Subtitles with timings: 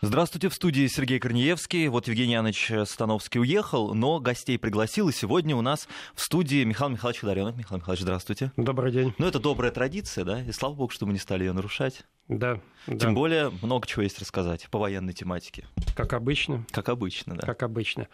[0.00, 1.88] Здравствуйте, в студии Сергей Корнеевский.
[1.88, 6.90] Вот Евгений Янович Становский уехал, но гостей пригласил, и сегодня у нас в студии Михаил
[6.90, 7.56] Михайлович Даренов.
[7.56, 8.52] Михаил Михайлович, здравствуйте.
[8.56, 9.12] Добрый день.
[9.18, 12.04] Ну, это добрая традиция, да, и слава богу, что мы не стали ее нарушать.
[12.28, 12.60] Да.
[12.86, 13.10] Тем да.
[13.10, 15.66] более, много чего есть рассказать по военной тематике.
[15.96, 16.64] Как обычно.
[16.70, 17.44] Как обычно, да.
[17.44, 18.06] Как обычно.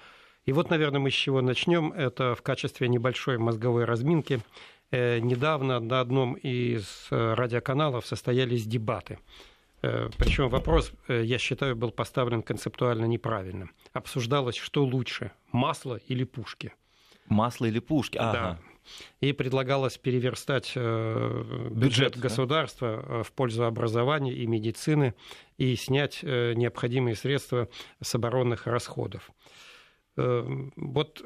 [0.47, 1.93] И вот, наверное, мы с чего начнем.
[1.93, 4.41] Это в качестве небольшой мозговой разминки.
[4.91, 9.19] Э, недавно на одном из э, радиоканалов состоялись дебаты.
[9.85, 13.71] Э, Причем вопрос, э, я считаю, был поставлен концептуально неправильным.
[13.93, 16.73] Обсуждалось, что лучше, масло или пушки.
[17.27, 18.17] Масло или пушки?
[18.19, 18.33] Ага.
[18.33, 18.59] Да.
[19.21, 22.21] И предлагалось переверстать э, бюджет, Бюджет, да?
[22.21, 25.15] государства э, в пользу образования и медицины
[25.59, 27.69] и снять необходимые средства
[28.03, 29.31] с оборонных расходов.
[30.17, 31.25] Вот,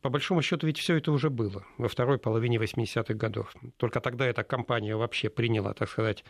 [0.00, 3.54] по большому счету, ведь все это уже было во второй половине 80-х годов.
[3.76, 6.24] Только тогда эта компания вообще приняла, так сказать,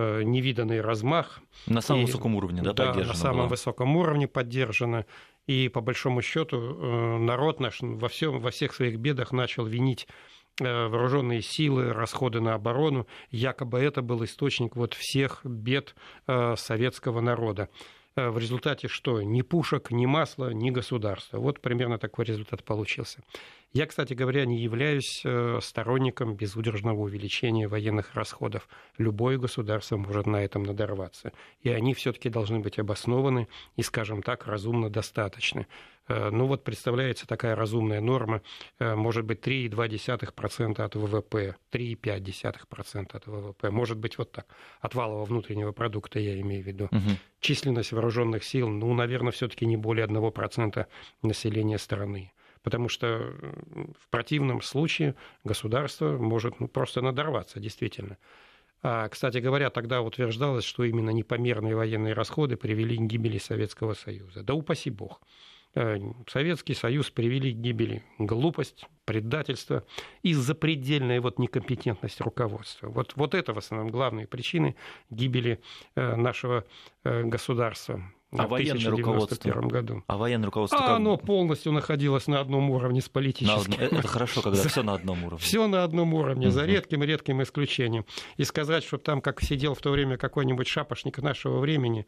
[0.00, 1.40] невиданный размах.
[1.66, 3.46] На самом И- высоком уровне, да, да, на самом было?
[3.48, 5.06] высоком уровне поддержано.
[5.46, 10.06] И по большому счету э, народ наш во, всем, во всех своих бедах начал винить
[10.60, 13.06] э, вооруженные силы, расходы на оборону.
[13.30, 15.94] Якобы это был источник вот всех бед
[16.26, 17.68] э, советского народа.
[18.16, 19.22] Э, В результате что?
[19.22, 21.38] Ни пушек, ни масла, ни государства.
[21.38, 23.20] Вот примерно такой результат получился.
[23.72, 28.68] Я, кстати говоря, не являюсь э, сторонником безудержного увеличения военных расходов.
[28.98, 31.32] Любое государство может на этом надорваться.
[31.62, 35.66] И они все-таки должны быть обоснованы и, скажем так, разумно достаточны.
[36.12, 38.42] Э, Ну вот представляется такая разумная норма,
[38.78, 44.46] э, может быть 3,2% от ВВП, 3,5% от ВВП, может быть вот так,
[44.80, 46.88] от валового внутреннего продукта я имею в виду.
[46.90, 47.16] Мгм.
[47.40, 50.86] Численность вооруженных сил, ну, наверное, все-таки не более 1%
[51.22, 52.32] населения страны.
[52.62, 53.34] Потому что
[53.98, 58.18] в противном случае государство может ну, просто надорваться, действительно.
[58.82, 64.42] А, кстати говоря, тогда утверждалось, что именно непомерные военные расходы привели к гибели Советского Союза.
[64.42, 65.20] Да упаси бог.
[65.74, 69.84] Э, Советский Союз привели к гибели глупость, предательство
[70.22, 72.88] и запредельная вот некомпетентность руководства.
[72.88, 74.76] Вот, вот это в основном главные причины
[75.10, 75.60] гибели
[75.94, 76.66] э, нашего
[77.04, 78.02] э, государства
[78.34, 79.68] А в военное 1991 руководство?
[79.68, 80.04] году.
[80.06, 80.96] А военное руководство А как?
[80.96, 83.74] оно полностью находилось на одном уровне с политическим.
[83.74, 85.38] одном- Это хорошо, когда все на одном уровне.
[85.44, 88.06] Все на одном уровне, за редким-редким исключением.
[88.38, 92.06] И сказать, что там, как сидел в то время какой-нибудь шапошник нашего времени,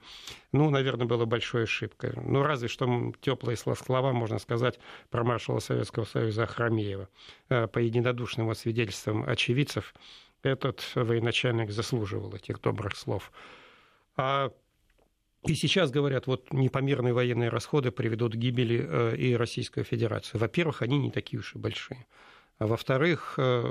[0.52, 2.14] ну, наверное, было большой ошибкой.
[2.16, 4.78] Ну, разве что теплые слова можно сказать
[5.10, 7.08] про маршала Советского Союза Ахрамеева.
[7.50, 9.94] Э, По единодушным вот свидетельствам очевидцев,
[10.42, 13.30] этот военачальник заслуживал этих добрых слов.
[14.16, 14.50] А
[15.46, 20.38] и сейчас говорят, вот непомерные военные расходы приведут к гибели э, и Российской Федерации.
[20.38, 22.06] Во-первых, они не такие уж и большие.
[22.58, 23.64] А во-вторых, э,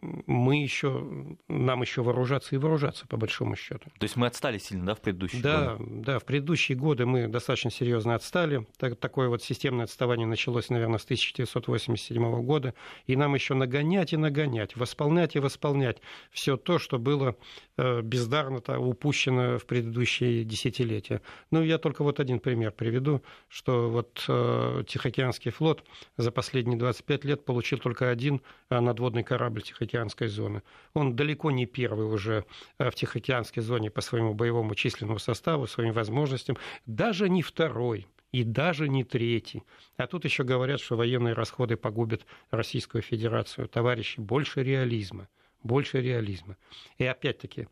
[0.00, 1.06] мы еще,
[1.48, 3.90] нам еще вооружаться и вооружаться, по большому счету.
[3.98, 5.90] То есть мы отстали сильно, да, в предыдущие Да, годы?
[6.02, 8.66] да, в предыдущие годы мы достаточно серьезно отстали.
[8.78, 12.74] Так- такое вот системное отставание началось, наверное, с 1987 года.
[13.06, 15.98] И нам еще нагонять и нагонять, восполнять и восполнять
[16.30, 17.36] все то, что было
[17.76, 21.20] э, бездарно то упущено в предыдущие десятилетия.
[21.50, 25.84] Ну, я только вот один пример приведу, что вот э, Тихоокеанский флот
[26.16, 30.62] за последние 25 лет получил только один э, надводный корабль Тихоокеанской зоны.
[30.94, 32.44] Он далеко не первый уже
[32.78, 38.44] э, в Тихоокеанской зоне по своему боевому численному составу, своим возможностям, даже не второй и
[38.44, 39.62] даже не третий.
[39.96, 43.68] А тут еще говорят, что военные расходы погубят Российскую Федерацию.
[43.68, 45.28] Товарищи, больше реализма,
[45.62, 46.56] больше реализма.
[46.98, 47.68] И опять-таки,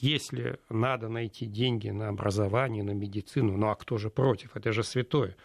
[0.00, 4.56] если надо найти деньги на образование, на медицину, ну а кто же против?
[4.56, 5.36] Это же святое.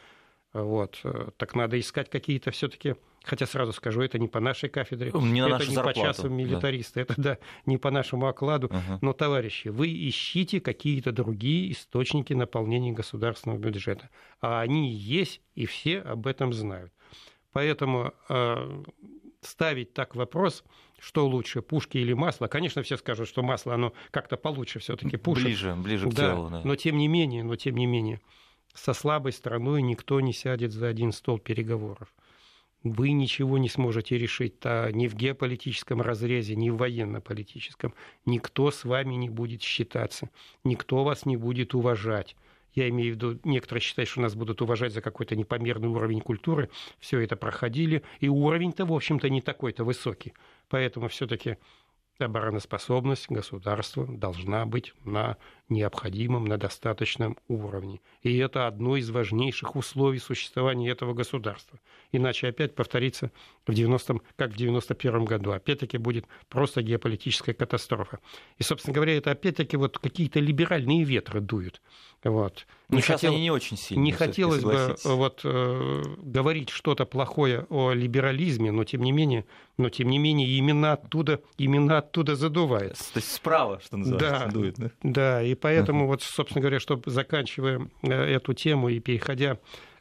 [0.53, 5.11] Вот, э, так надо искать какие-то все-таки, хотя сразу скажу, это не по нашей кафедре,
[5.13, 6.29] Не это нашу не зарплату, по часу да.
[6.29, 8.69] милитариста, это да, не по нашему окладу.
[8.71, 8.99] Ага.
[9.01, 14.09] Но, товарищи, вы ищите какие-то другие источники наполнения государственного бюджета.
[14.41, 16.91] А они есть, и все об этом знают.
[17.53, 18.83] Поэтому э,
[19.41, 20.63] ставить так вопрос,
[20.99, 25.45] что лучше, пушки или масло, конечно, все скажут, что масло, оно как-то получше все-таки пушек.
[25.45, 26.49] Ближе, ближе к Да, телу.
[26.49, 26.61] да.
[26.63, 28.21] но тем не менее, но тем не менее,
[28.73, 32.13] со слабой страной никто не сядет за один стол переговоров.
[32.83, 37.93] Вы ничего не сможете решить -то ни в геополитическом разрезе, ни в военно-политическом.
[38.25, 40.29] Никто с вами не будет считаться,
[40.63, 42.35] никто вас не будет уважать.
[42.73, 46.69] Я имею в виду, некоторые считают, что нас будут уважать за какой-то непомерный уровень культуры.
[46.99, 50.33] Все это проходили, и уровень-то, в общем-то, не такой-то высокий.
[50.69, 51.57] Поэтому все-таки
[52.19, 55.37] обороноспособность государства должна быть на
[55.69, 58.01] необходимом, на достаточном уровне.
[58.21, 61.79] И это одно из важнейших условий существования этого государства.
[62.11, 63.31] Иначе опять повторится
[63.65, 65.51] в 90 как в 91 году.
[65.51, 68.19] Опять-таки будет просто геополитическая катастрофа.
[68.57, 71.81] И, собственно говоря, это опять-таки вот какие-то либеральные ветры дуют.
[72.23, 72.67] Вот.
[72.89, 73.33] Но не сейчас хотел...
[73.33, 74.03] они не очень сильные.
[74.03, 79.45] Не хотелось бы вот, э, говорить что-то плохое о либерализме, но тем не менее,
[79.77, 82.97] но тем не менее именно оттуда, именно оттуда задувает.
[82.97, 84.75] То есть справа, что называется, да, дует.
[84.77, 86.07] Да, да и поэтому, uh-huh.
[86.07, 89.57] вот, собственно говоря, чтобы заканчивая э, эту тему и переходя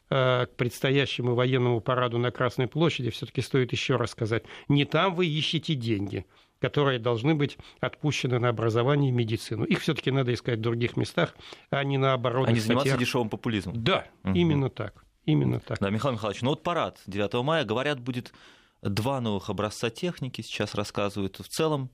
[0.09, 5.15] э, к предстоящему военному параду на Красной площади, все-таки стоит еще раз сказать, не там
[5.15, 6.25] вы ищете деньги,
[6.59, 9.65] которые должны быть отпущены на образование и медицину.
[9.65, 11.35] Их все-таки надо искать в других местах,
[11.69, 12.47] а не наоборот.
[12.47, 12.99] А не заниматься статьях.
[12.99, 13.83] дешевым популизмом.
[13.83, 14.33] Да, угу.
[14.33, 15.03] именно так.
[15.25, 15.79] Именно так.
[15.79, 18.33] Да, Михаил Михайлович, ну вот парад 9 мая, говорят, будет
[18.83, 21.39] два новых образца техники, сейчас рассказывают.
[21.39, 21.89] В целом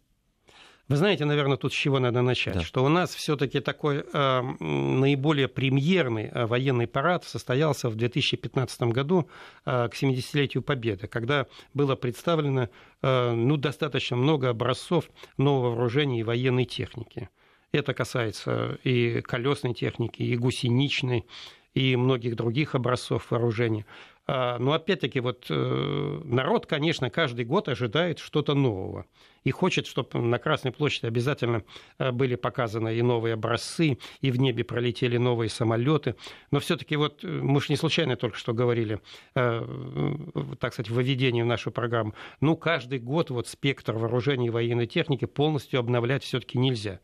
[0.89, 2.55] вы знаете, наверное, тут с чего надо начать.
[2.55, 2.61] Да.
[2.61, 9.29] Что у нас все-таки такой э, наиболее премьерный э, военный парад состоялся в 2015 году
[9.65, 11.45] э, к 70-летию Победы, когда
[11.75, 12.69] было представлено
[13.03, 15.05] э, ну, достаточно много образцов
[15.37, 17.29] нового вооружения и военной техники.
[17.71, 21.27] Это касается и колесной техники, и гусеничной,
[21.75, 23.85] и многих других образцов вооружения.
[24.31, 29.07] А, но опять-таки вот э, народ, конечно, каждый год ожидает что-то нового.
[29.43, 31.63] И хочет, чтобы на Красной площади обязательно
[31.97, 36.13] э, были показаны и новые образцы, и в небе пролетели новые самолеты.
[36.51, 38.99] Но все-таки вот э, мы же не случайно только что говорили,
[39.33, 42.13] так сказать, введение в нашу программу.
[42.39, 46.99] Ну, каждый год вот спектр вооружений и военной техники полностью обновлять все-таки нельзя.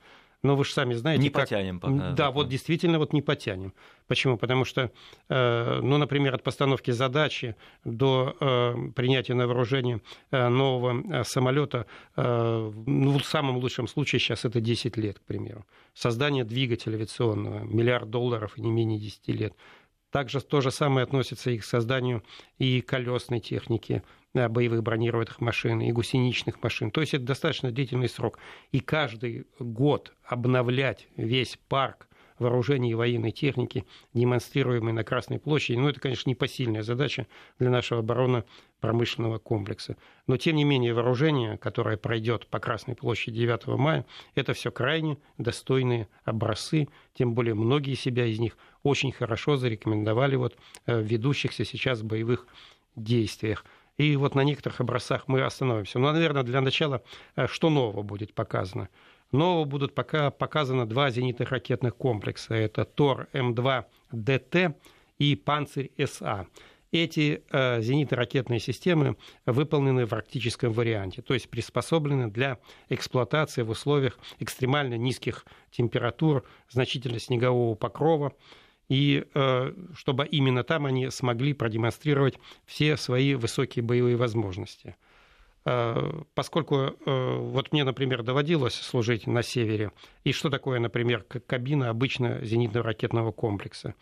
[0.45, 1.23] Но вы же сами знаете...
[1.23, 1.43] Не как...
[1.43, 2.11] потянем пока.
[2.11, 3.73] Да, вот действительно вот не потянем.
[4.07, 4.37] Почему?
[4.37, 4.91] Потому что,
[5.29, 10.01] э, ну, например, от постановки задачи до э, принятия на вооружение
[10.31, 15.65] э, нового самолета, ну, в самом лучшем случае сейчас это 10 лет, к примеру.
[15.93, 19.53] Создание двигателя авиационного, миллиард долларов и не менее 10 лет.
[20.11, 22.23] Также то же самое относится и к созданию
[22.57, 24.03] и колесной техники,
[24.35, 26.91] боевых бронированных машин и гусеничных машин.
[26.91, 28.39] То есть это достаточно длительный срок.
[28.71, 32.07] И каждый год обновлять весь парк
[32.39, 37.27] вооружений и военной техники, демонстрируемой на Красной площади, ну, это, конечно, непосильная задача
[37.59, 39.95] для нашего оборонно-промышленного комплекса.
[40.27, 44.05] Но, тем не менее, вооружение, которое пройдет по Красной площади 9 мая,
[44.35, 50.57] это все крайне достойные образцы, тем более многие себя из них очень хорошо зарекомендовали вот
[50.85, 52.47] э, в ведущихся сейчас боевых
[52.95, 53.65] действиях.
[53.97, 55.99] И вот на некоторых образцах мы остановимся.
[55.99, 57.01] Но, наверное, для начала,
[57.35, 58.89] э, что нового будет показано?
[59.31, 62.53] Нового будут пока показаны два зенитных ракетных комплекса.
[62.55, 64.75] Это ТОР-М2ДТ
[65.17, 66.47] и Панцирь-СА.
[66.91, 72.57] Эти э, зенитно-ракетные системы выполнены в арктическом варианте, то есть приспособлены для
[72.87, 78.33] эксплуатации в условиях экстремально низких температур, значительно снегового покрова,
[78.89, 82.35] и э, чтобы именно там они смогли продемонстрировать
[82.65, 84.95] все свои высокие боевые возможности.
[85.65, 89.91] Э, поскольку э, вот мне, например, доводилось служить на севере,
[90.23, 93.95] и что такое, например, кабина обычно зенитно-ракетного комплекса?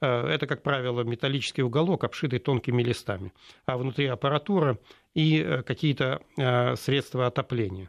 [0.00, 3.32] Это, как правило, металлический уголок, обшитый тонкими листами,
[3.64, 4.78] а внутри аппаратура
[5.14, 6.20] и какие-то
[6.76, 7.88] средства отопления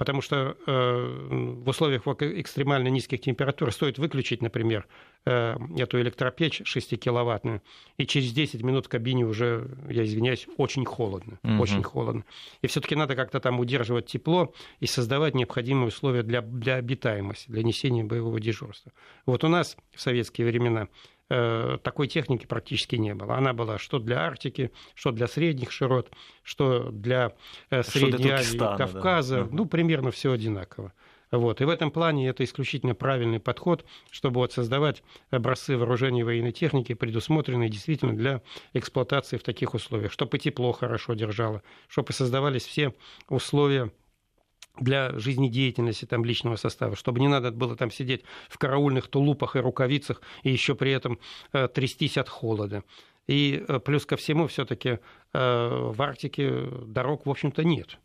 [0.00, 4.86] потому что э, в условиях экстремально низких температур стоит выключить, например,
[5.26, 7.60] э, эту электропечь 6-киловаттную,
[7.98, 11.60] и через 10 минут в кабине уже, я извиняюсь, очень холодно, угу.
[11.60, 12.24] очень холодно.
[12.62, 17.62] И все-таки надо как-то там удерживать тепло и создавать необходимые условия для, для обитаемости, для
[17.62, 18.92] несения боевого дежурства.
[19.26, 20.88] Вот у нас в советские времена
[21.30, 23.36] такой техники практически не было.
[23.36, 26.10] Она была что для Арктики, что для средних широт,
[26.42, 27.34] что для
[27.70, 29.44] э, Средней Азии, Кавказа.
[29.44, 29.48] Да.
[29.52, 30.92] Ну, примерно все одинаково.
[31.30, 31.60] Вот.
[31.60, 36.94] И в этом плане это исключительно правильный подход, чтобы вот создавать образцы вооружений военной техники,
[36.94, 42.92] предусмотренные действительно для эксплуатации в таких условиях, чтобы и тепло хорошо держало, чтобы создавались все
[43.28, 43.92] условия
[44.80, 49.60] для жизнедеятельности там, личного состава, чтобы не надо было там сидеть в караульных тулупах и
[49.60, 51.18] рукавицах и еще при этом
[51.52, 52.82] э, трястись от холода.
[53.26, 54.98] И э, плюс ко всему все-таки э,
[55.32, 57.98] в Арктике дорог, в общем-то, нет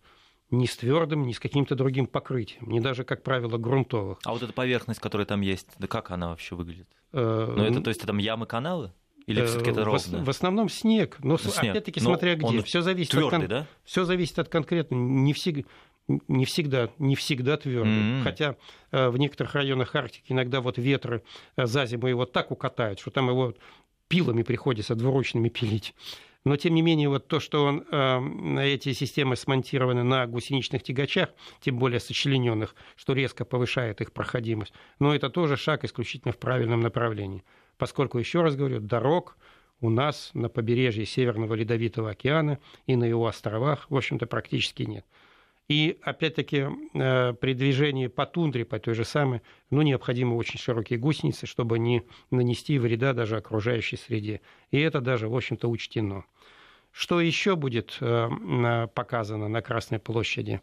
[0.51, 4.19] ни с твердым, ни с каким-то другим покрытием, ни даже, как правило, грунтовых.
[4.23, 6.87] А вот эта поверхность, которая там есть, да как она вообще выглядит?
[7.13, 8.91] Э, ну, это, то есть, там ямы, каналы?
[9.25, 10.23] Или э, все-таки это ровно?
[10.23, 11.17] В, основном снег.
[11.23, 11.71] Но снег.
[11.71, 12.61] опять-таки, Но смотря где.
[12.61, 13.67] Все зависит, твердый, от, да?
[13.83, 14.95] все зависит от конкретно.
[14.95, 15.67] Не, всегда
[16.07, 17.93] не всегда, не всегда твердый.
[17.93, 18.23] Mm-hmm.
[18.23, 18.55] Хотя
[18.91, 21.23] э, в некоторых районах Арктики иногда вот ветры
[21.55, 23.53] э, за зиму его так укатают, что там его
[24.07, 25.93] пилами приходится двуручными пилить.
[26.43, 31.29] Но, тем не менее, вот то, что он, э, эти системы смонтированы на гусеничных тягачах,
[31.59, 36.81] тем более сочлененных, что резко повышает их проходимость, но это тоже шаг исключительно в правильном
[36.81, 37.43] направлении.
[37.77, 39.37] Поскольку, еще раз говорю, дорог
[39.81, 45.05] у нас на побережье Северного Ледовитого океана и на его островах, в общем-то, практически нет.
[45.67, 49.41] И, опять-таки, э, при движении по тундре, по той же самой,
[49.71, 54.41] ну, необходимы очень широкие гусеницы, чтобы не нанести вреда даже окружающей среде.
[54.69, 56.25] И это даже, в общем-то, учтено.
[56.91, 60.61] Что еще будет э, показано на Красной площади?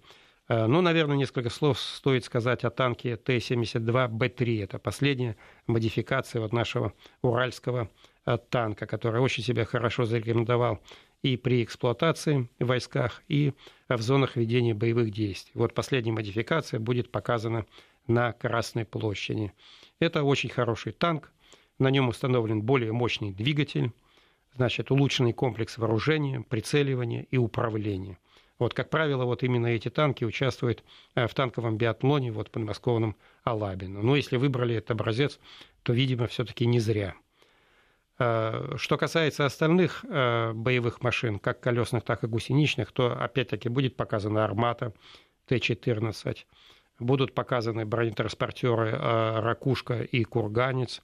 [0.49, 4.63] Э, ну, наверное, несколько слов стоит сказать о танке Т-72Б3.
[4.63, 6.93] Это последняя модификация вот нашего
[7.23, 7.91] уральского
[8.51, 10.81] танка, который очень себя хорошо зарекомендовал
[11.23, 13.53] и при эксплуатации в войсках, и
[13.89, 15.53] в зонах ведения боевых действий.
[15.55, 17.65] Вот последняя модификация будет показана
[18.07, 19.53] на Красной площади.
[20.01, 21.31] Это очень хороший танк.
[21.79, 23.93] На нем установлен более мощный двигатель
[24.55, 28.19] значит, улучшенный комплекс вооружения, прицеливания и управления.
[28.59, 33.17] Вот, как правило, вот именно эти танки участвуют э, в танковом биатлоне вот, под подмосковном
[33.45, 34.03] Алабино.
[34.03, 35.41] Но если выбрали этот образец,
[35.83, 37.15] то, видимо, все-таки не зря.
[38.23, 43.97] Э, что касается остальных э, боевых машин, как колесных, так и гусеничных, то опять-таки будет
[43.97, 44.93] показана «Армата»
[45.47, 46.37] Т-14,
[47.01, 51.03] будут показаны бронетранспортеры «Ракушка» и «Курганец»,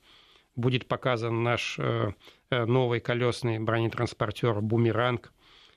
[0.54, 2.12] будет показан наш э,
[2.50, 5.32] э, новый колесный бронетранспортер «Бумеранг».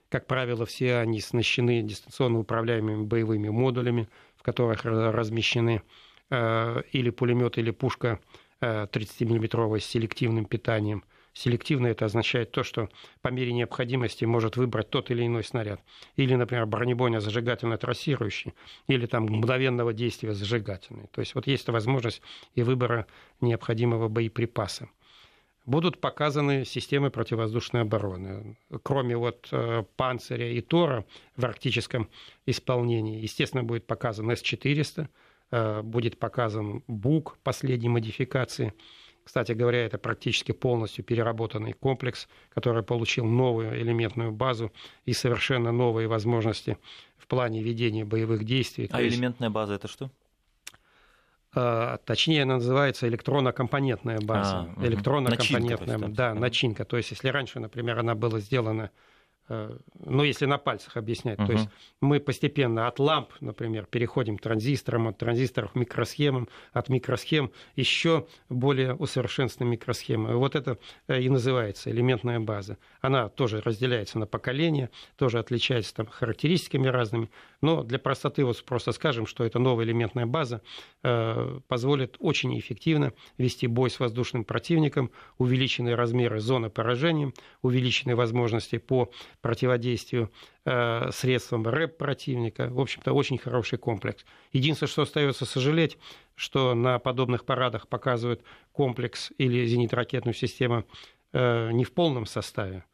[0.10, 5.82] Как правило, все они оснащены дистанционно управляемыми боевыми модулями, в которых размещены
[6.30, 8.20] э, или пулемет, или пушка
[8.62, 12.90] 30-мм с селективным питанием– Селективно это означает то, что
[13.22, 15.82] по мере необходимости может выбрать тот или иной снаряд.
[16.18, 18.54] Или, например, бронебойно зажигательно трассирующий,
[18.88, 21.08] или там мгновенного действия зажигательный.
[21.12, 22.22] То есть вот есть возможность
[22.56, 23.08] и выбора
[23.40, 24.90] необходимого боеприпаса.
[25.66, 28.58] Будут показаны системы противовоздушной обороны.
[28.84, 31.06] Кроме вот э, «Панциря» и «Тора»
[31.38, 32.10] в арктическом
[32.48, 35.08] исполнении, естественно, будет показан С-400,
[35.52, 38.74] э, будет показан «Бук» последней модификации–
[39.24, 44.72] кстати говоря, это практически полностью переработанный комплекс, который получил новую элементную базу
[45.06, 46.78] и совершенно новые возможности
[47.18, 48.90] в плане ведения боевых действий.
[48.92, 49.16] А есть...
[49.16, 50.12] элементная база это что?
[51.54, 54.74] А, точнее, она называется электронно-компонентная база.
[54.76, 56.86] А, электронно-компонентная, начинка, да, начинка.
[56.86, 58.90] То есть, если раньше, например, она была сделана
[60.06, 61.46] ну, если на пальцах объяснять, uh-huh.
[61.46, 66.90] то есть мы постепенно от ламп, например, переходим к транзисторам, от транзисторов к микросхемам, от
[66.90, 70.38] микросхем еще более усовершенствованные микросхемы.
[70.38, 70.78] Вот это
[71.08, 72.78] э, и называется элементная база.
[73.02, 77.30] Она тоже разделяется на поколения, тоже отличается там характеристиками разными,
[77.62, 80.62] но для простоты вот просто скажем, что эта новая элементная база
[81.04, 88.78] э, позволит очень эффективно вести бой с воздушным противником, увеличенные размеры зоны поражения, увеличенные возможности
[88.78, 90.32] по противодействию
[90.66, 92.68] э, средствам рэп противника.
[92.70, 94.26] В общем-то, очень хороший комплекс.
[94.54, 95.98] Единственное, что остается сожалеть,
[96.36, 100.86] что на подобных парадах показывают комплекс или зенитно-ракетную систему
[101.34, 102.86] э, не в полном составе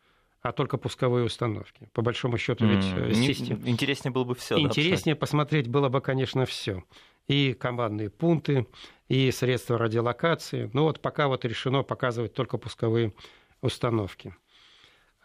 [0.41, 1.89] а только пусковые установки.
[1.91, 3.67] По большому счету, ведь mm, система...
[3.67, 4.57] Интереснее было бы все.
[4.57, 6.83] Интереснее да, посмотреть было бы, конечно, все.
[7.27, 8.65] И командные пункты,
[9.09, 10.69] и средства радиолокации.
[10.73, 13.13] Но вот пока вот решено показывать только пусковые
[13.61, 14.35] установки.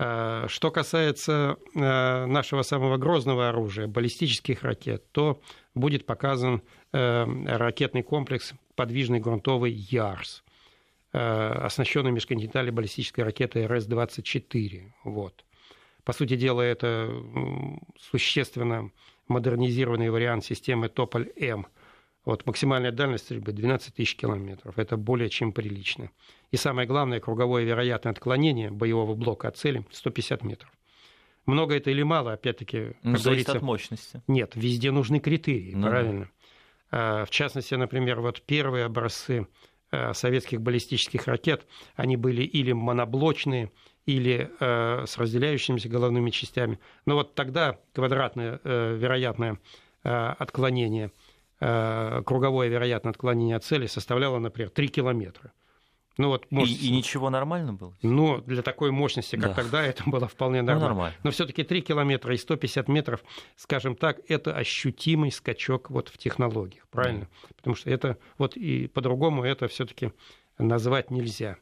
[0.05, 5.41] А, что касается а, нашего самого грозного оружия, баллистических ракет, то
[5.75, 7.25] будет показан э,
[7.57, 10.43] ракетный комплекс подвижный грунтовый «Ярс»,
[11.13, 14.91] э, оснащенный межконтинентальной баллистической ракетой РС-24.
[15.05, 15.45] Вот.
[16.05, 17.09] По сути дела, это
[17.99, 18.91] существенно
[19.29, 21.67] модернизированный вариант системы «Тополь-М»,
[22.25, 24.79] вот максимальная дальность стрельбы 12 тысяч километров.
[24.79, 26.11] Это более чем прилично.
[26.51, 30.71] И самое главное, круговое вероятное отклонение боевого блока от цели 150 метров.
[31.47, 34.23] Много это или мало, опять-таки, ну, зависит от мощности.
[34.29, 36.31] Нет, везде нужны критерии, ну, правильно.
[36.93, 37.25] Да.
[37.25, 39.49] В частности, например, вот первые образцы
[39.91, 43.73] а, советских баллистических ракет, они были или моноблочные,
[44.05, 46.81] или э, с разделяющимися головными частями.
[47.07, 49.59] Но вот тогда квадратное э, вероятное
[50.03, 51.11] э, отклонение–
[51.63, 55.53] круговое вероятное отклонение от цели составляло, например, 3 километра.
[56.19, 57.97] Ну, вот, может, и, и ничего нормально было?
[58.03, 59.55] Ну, для такой мощности, как да.
[59.55, 60.89] тогда, это было вполне нормально.
[60.89, 61.17] Ну, нормально.
[61.23, 63.25] Но все-таки 3 километра и 150 метров,
[63.57, 67.25] скажем так, это ощутимый скачок вот в технологиях, правильно?
[67.25, 67.55] Mm.
[67.57, 70.13] Потому что это вот и по-другому это все-таки
[70.59, 71.57] назвать нельзя.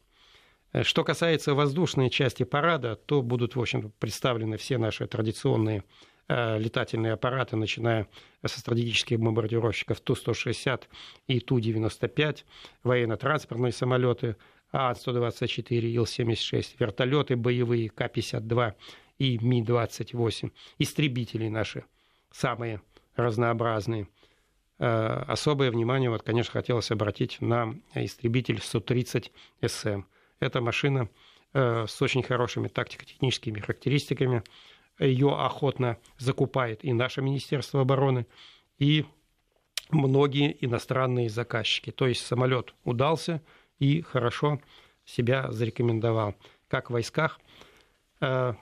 [0.73, 5.83] Э, что касается воздушной части парада, то будут, в общем представлены все наши традиционные Э,
[6.29, 8.07] летательные аппараты, начиная
[8.45, 10.83] со стратегических бомбардировщиков Ту-160
[11.27, 12.45] и Ту-95,
[12.83, 14.37] военно-транспортные самолеты
[14.71, 18.73] АА-124, Ил-76, вертолеты боевые К-52
[19.19, 21.85] и Ми-28, истребители наши
[22.31, 22.81] самые
[23.15, 24.07] разнообразные.
[24.79, 30.03] Э, особое внимание, вот, конечно, хотелось обратить на истребитель Су-30СМ.
[30.39, 31.09] Это машина
[31.53, 34.43] э, с очень хорошими тактико-техническими характеристиками.
[34.99, 38.27] Ее охотно закупает и наше Министерство обороны,
[38.77, 39.05] и
[39.89, 41.91] многие иностранные заказчики.
[41.91, 43.41] То есть самолет удался
[43.79, 44.61] и хорошо
[45.05, 46.35] себя зарекомендовал
[46.67, 47.39] как в войсках,
[48.21, 48.53] э,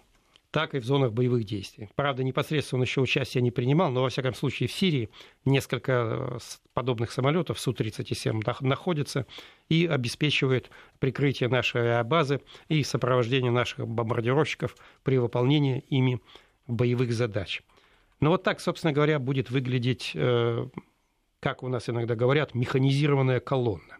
[0.51, 1.89] так и в зонах боевых действий.
[1.95, 5.09] Правда, непосредственно он еще участия не принимал, но, во всяком случае, в Сирии
[5.45, 6.37] несколько э,
[6.73, 9.27] подобных самолетов Су-37 находятся
[9.69, 16.19] и обеспечивают прикрытие нашей авиабазы и сопровождение наших бомбардировщиков при выполнении ими
[16.67, 17.61] боевых задач.
[18.19, 20.67] Но вот так, собственно говоря, будет выглядеть, э,
[21.39, 23.97] как у нас иногда говорят, механизированная колонна.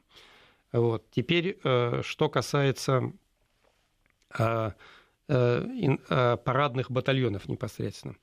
[0.72, 1.10] Вот.
[1.12, 1.58] Теперь,
[2.04, 3.12] что касается
[4.38, 4.72] Э, э,
[5.30, 8.16] парадных батальонов непосредственно.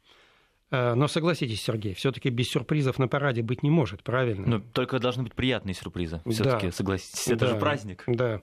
[0.70, 4.46] Э, но согласитесь, Сергей, все-таки без сюрпризов на параде быть не может, правильно?
[4.46, 6.20] Ну, только должны быть приятные сюрпризы.
[6.28, 6.72] Все-таки, да.
[6.72, 7.52] согласитесь, это да.
[7.52, 8.04] же праздник.
[8.06, 8.42] Да.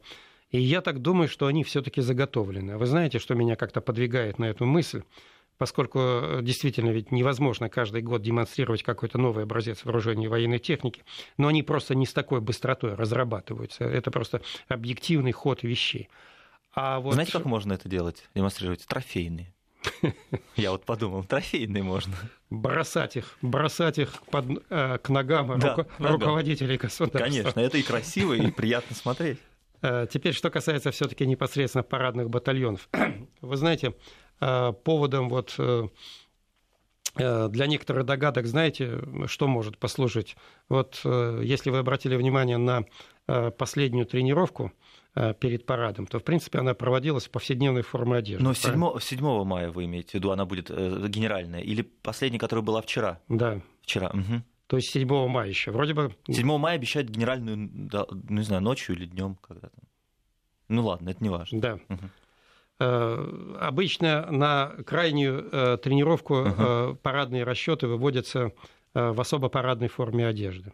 [0.50, 2.78] И я так думаю, что они все-таки заготовлены.
[2.78, 5.04] Вы знаете, что меня как-то подвигает на эту мысль?
[5.58, 11.04] Поскольку действительно ведь невозможно каждый год демонстрировать какой-то новый образец вооружения и военной техники,
[11.38, 13.84] но они просто не с такой быстротой разрабатываются.
[13.84, 16.10] Это просто объективный ход вещей.
[16.74, 17.14] А вот...
[17.14, 18.86] Знаете, как можно это делать, демонстрировать?
[18.86, 19.54] Трофейные.
[20.56, 22.16] Я вот подумал, трофейные можно.
[22.50, 26.20] Бросать их, бросать их под, э, к ногам да, руко- ногам.
[26.20, 27.20] руководителей государства.
[27.20, 29.40] Конечно, это и красиво, и приятно смотреть.
[29.82, 32.90] Э, теперь, что касается все-таки непосредственно парадных батальонов.
[33.42, 33.94] Вы знаете,
[34.40, 35.88] э, поводом вот э,
[37.16, 40.36] для некоторых догадок, знаете, что может послужить?
[40.68, 42.86] Вот если вы обратили внимание на
[43.52, 44.72] последнюю тренировку,
[45.40, 48.44] перед парадом, то, в принципе, она проводилась в повседневной форме одежды.
[48.44, 51.62] Но 7, 7 мая, вы имеете в виду, она будет э, генеральная?
[51.62, 53.20] Или последняя, которая была вчера?
[53.30, 53.62] Да.
[53.84, 54.08] Вчера.
[54.10, 54.42] Угу.
[54.68, 55.72] То есть 7 мая еще.
[55.72, 56.16] Вроде бы...
[56.28, 59.78] 7 мая обещают генеральную, ну, не знаю, ночью или днем когда-то.
[60.68, 61.62] Ну ладно, это не важно.
[61.62, 61.80] Да.
[61.90, 63.58] Угу.
[63.60, 66.96] Обычно на крайнюю тренировку угу.
[66.96, 68.52] парадные расчеты выводятся
[68.96, 70.74] в особо парадной форме одежды.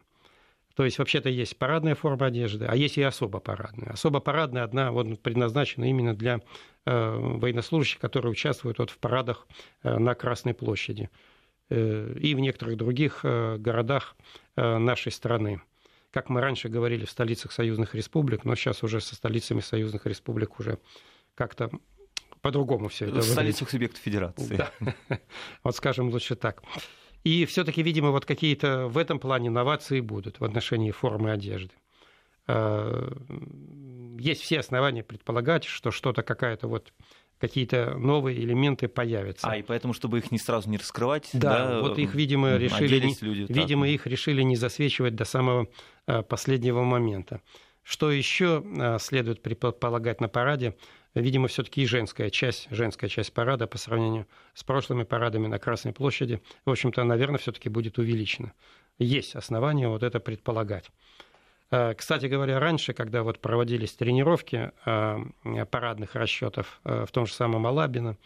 [0.79, 3.89] То есть вообще-то есть парадная форма одежды, а есть и особо парадная.
[3.89, 6.39] Особо парадная одна вот, предназначена именно для
[6.85, 9.45] э, военнослужащих, которые участвуют вот, в парадах
[9.83, 11.09] э, на Красной площади
[11.69, 14.15] э, и в некоторых других э, городах
[14.55, 15.61] э, нашей страны.
[16.11, 20.61] Как мы раньше говорили в столицах союзных республик, но сейчас уже со столицами союзных республик
[20.61, 20.77] уже
[21.35, 21.71] как-то
[22.39, 23.15] по-другому все это.
[23.15, 23.33] В выглядит.
[23.33, 24.55] столицах субъектов федерации.
[24.55, 24.71] Да.
[25.63, 26.63] Вот скажем лучше так.
[27.23, 31.73] И все-таки, видимо, вот какие-то в этом плане новации будут в отношении формы одежды.
[32.47, 33.13] А,
[34.19, 36.93] есть все основания предполагать, что что-то какая-то вот
[37.39, 39.47] какие-то новые элементы появятся.
[39.47, 42.99] А, и поэтому, чтобы их не сразу не раскрывать, да, да вот их, видимо, решили,
[42.99, 43.95] не, люди, видимо, так.
[43.95, 45.67] их решили не засвечивать до самого
[46.05, 47.41] а, последнего момента.
[47.83, 50.75] Что еще а, следует предполагать на параде?
[51.15, 55.93] Видимо, все-таки и женская часть, женская часть парада по сравнению с прошлыми парадами на Красной
[55.93, 58.53] площади, в общем-то, наверное, все-таки будет увеличена.
[58.97, 60.89] Есть основания вот это предполагать.
[61.71, 67.33] Э, кстати говоря, раньше, когда вот проводились тренировки э, парадных расчетов э, в том же
[67.33, 68.17] самом Алабино,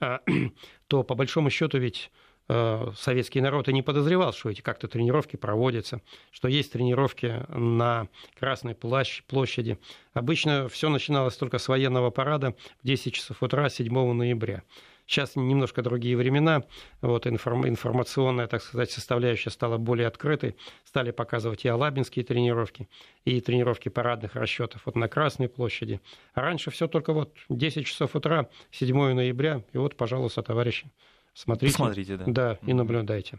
[0.88, 2.10] то по большому счету ведь
[2.48, 8.08] советский народ и не подозревал, что эти как-то тренировки проводятся, что есть тренировки на
[8.38, 9.78] Красной площади.
[10.14, 14.62] Обычно все начиналось только с военного парада в 10 часов утра 7 ноября.
[15.06, 16.64] Сейчас немножко другие времена,
[17.00, 22.90] вот информационная, так сказать, составляющая стала более открытой, стали показывать и алабинские тренировки,
[23.24, 26.02] и тренировки парадных расчетов вот на Красной площади.
[26.34, 30.90] А раньше все только вот 10 часов утра, 7 ноября, и вот, пожалуйста, товарищи,
[31.38, 32.24] Смотрите, Посмотрите, да.
[32.26, 33.38] Да, и наблюдайте.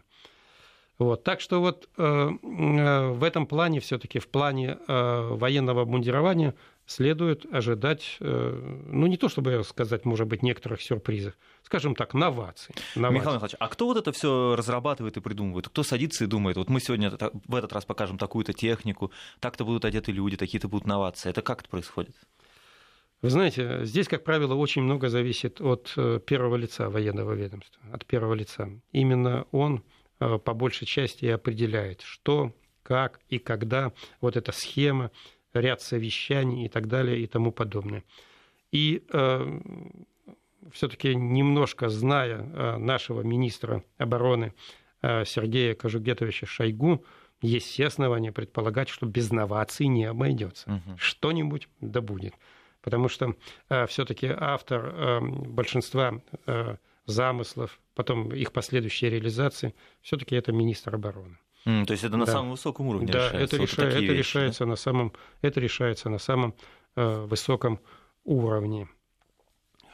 [0.98, 1.22] Вот.
[1.22, 6.54] Так что вот э, э, в этом плане, все-таки в плане э, военного обмундирования
[6.86, 12.74] следует ожидать, э, ну не то чтобы сказать, может быть, некоторых сюрпризов, скажем так, новаций.
[12.94, 13.18] новаций.
[13.18, 15.68] Михаил Михайлович, а кто вот это все разрабатывает и придумывает?
[15.68, 19.10] Кто садится и думает, вот мы сегодня в этот раз покажем такую-то технику,
[19.40, 21.28] так-то будут одеты люди, такие-то будут новации.
[21.28, 22.16] Это как это происходит?
[23.22, 28.06] Вы знаете, здесь, как правило, очень много зависит от э, первого лица военного ведомства, от
[28.06, 28.70] первого лица.
[28.92, 29.84] Именно он
[30.20, 35.10] э, по большей части и определяет, что, как и когда вот эта схема,
[35.52, 38.04] ряд совещаний и так далее и тому подобное.
[38.72, 39.60] И э,
[40.72, 44.54] все-таки немножко зная э, нашего министра обороны
[45.02, 47.02] Сергея Кожугетовича Шойгу,
[47.40, 50.70] есть все основания предполагать, что без новаций не обойдется.
[50.70, 50.98] Угу.
[50.98, 52.34] Что-нибудь да будет
[52.82, 53.34] потому что
[53.68, 61.38] э, все-таки автор э, большинства э, замыслов, потом их последующей реализации, все-таки это министр обороны.
[61.66, 62.32] Mm, то есть это на да.
[62.32, 63.56] самом высоком уровне да, решается?
[63.56, 63.82] Это, вот реша...
[63.82, 64.70] это, вещи, решается да?
[64.70, 65.12] на самом...
[65.42, 66.54] это решается на самом
[66.96, 67.80] э, высоком
[68.24, 68.88] уровне.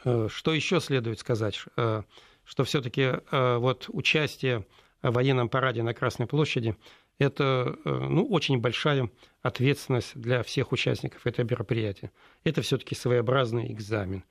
[0.05, 1.59] Э, что еще следует сказать?
[1.75, 2.03] Э,
[2.45, 4.65] что все-таки э, вот участие
[5.01, 6.75] в военном параде на Красной площади
[7.19, 9.09] это ну, очень большая
[9.41, 12.11] ответственность для всех участников этого мероприятия.
[12.43, 14.23] Это все-таки своеобразный экзамен.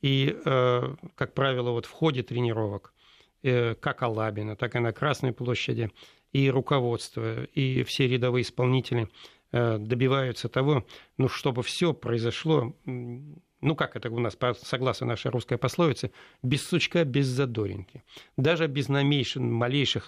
[0.00, 2.94] И, как правило, вот в ходе тренировок,
[3.42, 5.90] как Алабина, так и на Красной площади,
[6.32, 9.08] и руководство, и все рядовые исполнители
[9.52, 10.86] добиваются того,
[11.18, 12.74] ну, чтобы все произошло
[13.60, 18.02] ну как это у нас, согласно нашей русской пословице, без сучка, без задоринки.
[18.36, 20.06] Даже без малейших, малейших,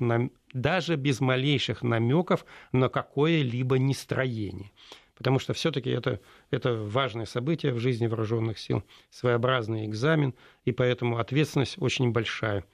[0.53, 4.73] даже без малейших намеков на какое-либо нестроение.
[5.17, 10.35] Потому что все-таки это, это важное событие в жизни вооруженных сил, своеобразный экзамен,
[10.65, 12.65] и поэтому ответственность очень большая.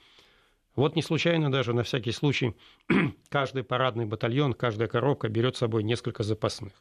[0.76, 2.54] Вот не случайно даже на всякий случай
[3.28, 6.72] каждый парадный батальон, каждая коробка берет с собой несколько запасных.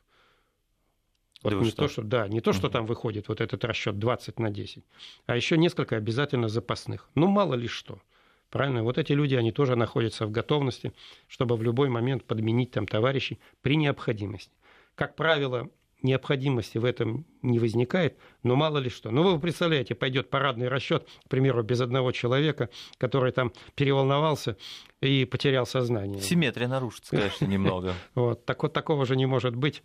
[1.43, 1.84] Вот да не что?
[1.84, 2.73] то, что, да, не то, что угу.
[2.73, 4.84] там выходит вот этот расчет 20 на 10,
[5.26, 7.10] а еще несколько обязательно запасных.
[7.15, 8.02] Ну, мало ли что.
[8.50, 8.84] Правильно?
[8.84, 10.93] Вот эти люди, они тоже находятся в готовности,
[11.28, 14.52] чтобы в любой момент подменить там товарищей при необходимости.
[14.95, 15.69] Как правило,
[16.02, 19.12] необходимости в этом не возникает, но мало ли что.
[19.12, 24.58] Ну, вы представляете, пойдет парадный расчет, к примеру, без одного человека, который там переволновался
[25.02, 26.21] и потерял сознание.
[26.21, 27.93] Симметрия нарушится, конечно, немного.
[28.15, 29.82] Вот, такого же не может быть.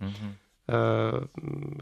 [0.69, 1.27] Э,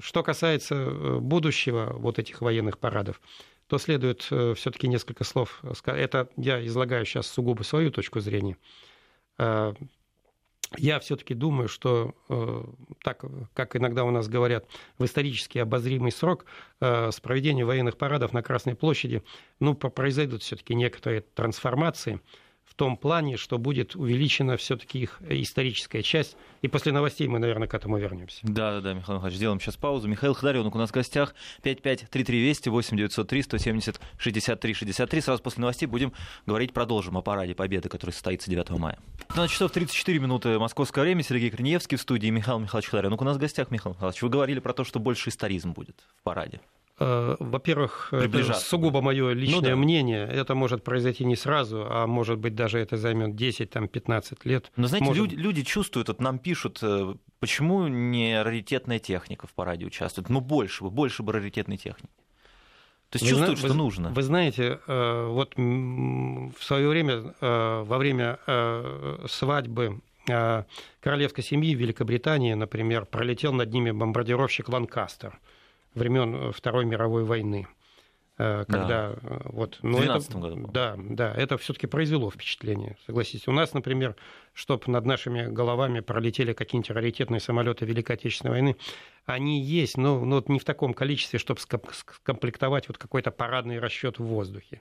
[0.01, 3.21] что касается э, будущего вот этих военных парадов,
[3.67, 5.63] то следует э, все-таки несколько слов.
[5.87, 8.57] Это я излагаю сейчас сугубо свою точку зрения.
[10.77, 12.15] Я все-таки думаю, что
[13.03, 14.67] так, как иногда у нас говорят,
[14.99, 16.45] в исторически обозримый срок
[16.79, 19.25] с проведением военных парадов на Красной площади,
[19.59, 22.21] ну, произойдут все-таки некоторые трансформации
[22.71, 26.37] в том плане, что будет увеличена все-таки их историческая часть.
[26.63, 28.39] И после новостей мы, наверное, к этому вернемся.
[28.45, 30.07] Да, да, да, Михаил Михайлович, сделаем сейчас паузу.
[30.07, 31.35] Михаил Ходоренок у нас в гостях.
[31.63, 35.21] 553320 8903 170 63 63.
[35.21, 36.13] Сразу после новостей будем
[36.47, 38.99] говорить, продолжим о параде Победы, который состоится 9 мая.
[39.35, 41.25] На часов 34 минуты московское время.
[41.25, 42.29] Сергей Корнеевский в студии.
[42.29, 43.73] Михаил Михайлович Ходоренок у нас в гостях.
[43.73, 46.61] Михаил Михайлович, вы говорили про то, что больше историзм будет в параде.
[47.03, 49.77] Э, во-первых, это сугубо мое личное ну, да.
[49.77, 50.27] мнение.
[50.27, 54.71] Это может произойти не сразу, а может быть даже это займет 10-15 лет.
[54.77, 55.23] Но знаете, может...
[55.23, 60.29] люди, люди чувствуют, вот нам пишут, э, почему не раритетная техника в параде участвует?
[60.29, 62.13] Ну больше бы, больше бы раритетной техники.
[63.09, 64.11] То есть вы чувствуют, зна- что вы, нужно.
[64.11, 68.39] Вы знаете, э, вот в свое время, во время
[69.27, 70.01] свадьбы
[71.01, 75.41] королевской семьи в Великобритании, например, пролетел над ними бомбардировщик Ланкастер–
[75.95, 77.67] времен э, Второй мировой войны.
[78.41, 79.17] Э, когда да.
[79.23, 80.71] Э, вот, но в это, году.
[80.73, 83.47] Да, да, это все-таки произвело впечатление, согласитесь.
[83.49, 84.17] У нас, например,
[84.55, 88.77] чтобы над нашими головами пролетели какие-нибудь раритетные самолеты Великой Отечественной войны,
[89.27, 94.25] они есть, но, но не в таком количестве, чтобы скомплектовать вот какой-то парадный расчет в
[94.25, 94.81] воздухе.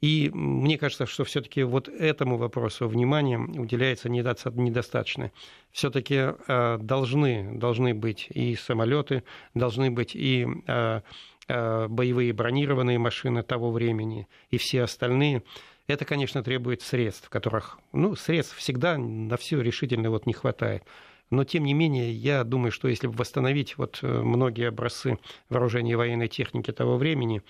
[0.00, 5.32] И мне кажется, что все-таки вот этому вопросу внимания уделяется недостаточно.
[5.70, 11.00] Все-таки э, должны, должны быть и самолеты, должны быть и э,
[11.48, 15.42] э, боевые бронированные машины того времени, и все остальные.
[15.86, 20.82] Это, конечно, требует средств, которых, ну, средств всегда на все решительно вот не хватает.
[21.30, 26.28] Но, тем не менее, я думаю, что если восстановить вот многие образцы вооружения и военной
[26.28, 27.42] техники того времени,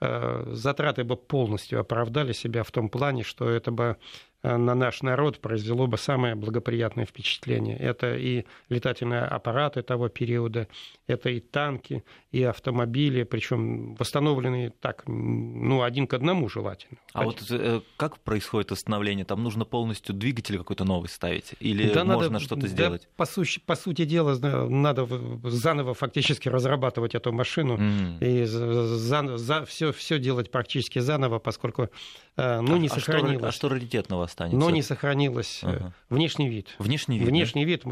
[0.00, 5.40] затраты бы полностью оправдали себя в том плане, что это бы Э, на наш народ
[5.40, 7.78] произвело бы самое благоприятное впечатление.
[7.78, 10.68] Это и летательные аппараты того периода,
[11.06, 16.98] это и танки, и автомобили, причем восстановленные так, ну, один к одному желательно.
[17.12, 19.24] А вот э, как происходит восстановление?
[19.24, 21.54] Там нужно полностью двигатель какой-то новый ставить?
[21.60, 23.02] Или да можно надо, что-то сделать?
[23.02, 24.36] Да, по, сути, по сути дела,
[24.68, 25.08] надо
[25.44, 28.18] заново фактически разрабатывать эту машину mm.
[28.26, 31.88] и за, за, все, все делать практически заново, поскольку
[32.36, 33.36] э, ну, а, не сохранилось.
[33.36, 34.58] А что, а что раритетного останется.
[34.58, 35.92] Но не сохранилось э, ага.
[36.10, 36.74] внешний вид.
[36.78, 37.28] Внешний вид.
[37.28, 37.70] Внешний да?
[37.70, 37.84] вид.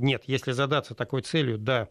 [0.00, 1.88] Нет, если задаться такой целью, да,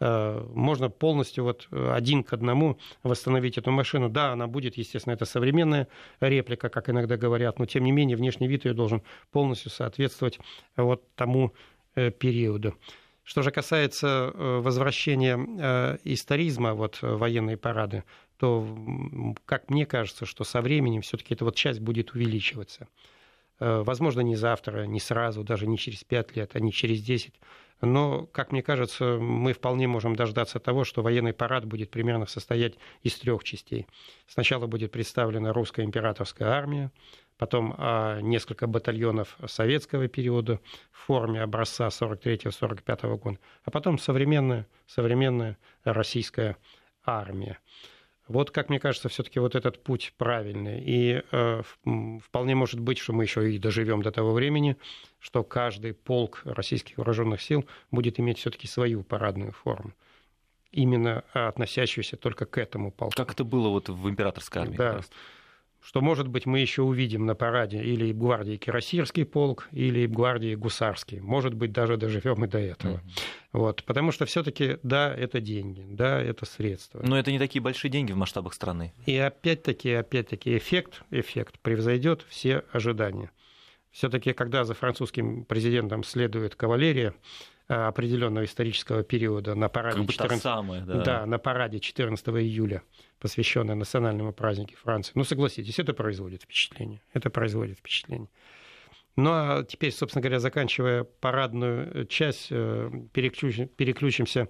[0.00, 4.08] э, можно полностью вот один к одному восстановить эту машину.
[4.08, 5.88] Да, она будет, естественно, это современная
[6.20, 10.40] реплика, как иногда говорят, но тем не менее внешний вид ее должен полностью соответствовать
[10.76, 11.52] вот тому
[11.94, 12.74] э, периоду.
[13.22, 18.04] Что же касается возвращения историзма, вот военные парады,
[18.38, 18.64] то,
[19.46, 22.86] как мне кажется, что со временем все-таки эта вот часть будет увеличиваться.
[23.58, 27.34] Э, возможно, не завтра, не сразу, даже не через 5 лет, а не через 10.
[27.82, 32.74] Но, как мне кажется, мы вполне можем дождаться того, что военный парад будет примерно состоять
[33.02, 33.86] из трех частей.
[34.26, 36.90] Сначала будет представлена русская императорская армия,
[37.36, 40.58] потом а, несколько батальонов советского периода
[40.90, 46.56] в форме образца 43-45 года, а потом современная, современная российская
[47.04, 47.58] армия.
[48.28, 50.82] Вот, как мне кажется, все-таки вот этот путь правильный.
[50.84, 51.62] И э,
[52.22, 54.76] вполне может быть, что мы еще и доживем до того времени,
[55.20, 59.92] что каждый полк российских вооруженных сил будет иметь все-таки свою парадную форму
[60.72, 63.16] именно относящуюся только к этому полку.
[63.16, 64.76] Как это было вот в императорской армии?
[64.76, 65.00] Да
[65.86, 71.20] что, может быть, мы еще увидим на параде или гвардии Кирасирский полк, или гвардии Гусарский.
[71.20, 72.94] Может быть, даже доживем и до этого.
[72.94, 73.20] Mm-hmm.
[73.52, 77.00] Вот, потому что все-таки, да, это деньги, да, это средства.
[77.04, 78.94] Но это не такие большие деньги в масштабах страны.
[79.06, 83.30] И опять-таки, опять-таки, эффект, эффект превзойдет все ожидания.
[83.92, 87.14] Все-таки, когда за французским президентом следует кавалерия,
[87.68, 90.42] определенного исторического периода на параде, как 14...
[90.42, 91.02] самая, да.
[91.02, 92.82] Да, на параде 14 июля,
[93.18, 95.12] посвященной национальному празднику Франции.
[95.14, 97.00] Ну, согласитесь, это производит впечатление.
[97.12, 98.28] Это производит впечатление.
[99.16, 104.48] Ну а теперь, собственно говоря, заканчивая парадную часть, э, переключим, переключимся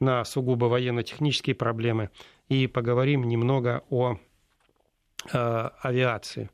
[0.00, 2.10] на сугубо военно-технические проблемы
[2.48, 4.18] и поговорим немного о
[5.32, 6.50] э, авиации.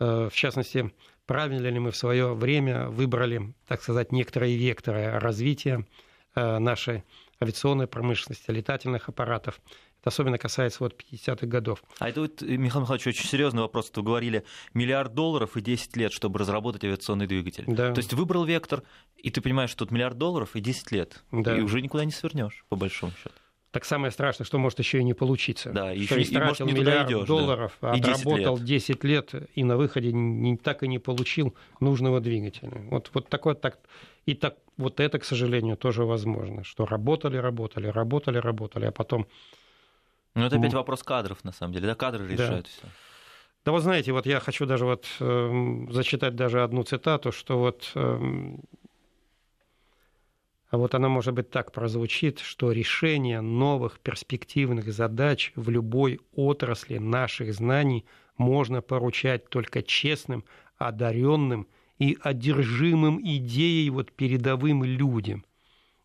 [0.00, 0.92] Э, в частности,
[1.28, 5.86] правильно ли мы в свое время выбрали, так сказать, некоторые векторы развития
[6.34, 7.04] э, нашей
[7.40, 9.60] авиационной промышленности, летательных аппаратов.
[10.00, 11.84] Это особенно касается вот 50-х годов.
[11.98, 13.92] А это вот, Михаил Михайлович, очень серьезный вопрос.
[13.94, 17.64] Вы говорили, миллиард долларов и 10 лет, чтобы разработать авиационный двигатель.
[17.66, 17.92] Да.
[17.92, 18.82] То есть выбрал вектор,
[19.18, 21.22] и ты понимаешь, что тут миллиард долларов и 10 лет.
[21.30, 21.58] Да.
[21.58, 23.34] И уже никуда не свернешь, по большому счету.
[23.70, 25.70] Так самое страшное, что может еще и не получиться.
[25.70, 27.92] Да, что еще истратил и, может, миллиард идешь, долларов, да.
[27.92, 29.30] отработал 10 лет.
[29.30, 32.80] 10 лет и на выходе не, так и не получил нужного двигателя.
[32.90, 33.78] Вот, вот такое так.
[34.24, 39.26] И так, вот это, к сожалению, тоже возможно, что работали, работали, работали, работали, а потом...
[40.34, 42.70] Ну, это опять вопрос кадров, на самом деле, да, кадры решают да.
[42.70, 42.86] все.
[43.64, 47.90] Да вот знаете, вот я хочу даже вот э, зачитать даже одну цитату, что вот
[47.94, 48.56] э, а
[50.76, 57.54] вот она, может быть, так прозвучит, что решение новых перспективных задач в любой отрасли наших
[57.54, 58.04] знаний
[58.36, 60.44] можно поручать только честным,
[60.76, 61.66] одаренным
[61.98, 65.44] и одержимым идеей вот передовым людям,